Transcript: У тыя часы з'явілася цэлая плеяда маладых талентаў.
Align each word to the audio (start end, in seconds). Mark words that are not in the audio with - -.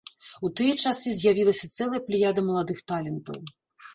У 0.47 0.49
тыя 0.59 0.73
часы 0.83 1.11
з'явілася 1.19 1.69
цэлая 1.77 2.01
плеяда 2.07 2.45
маладых 2.49 2.81
талентаў. 2.93 3.37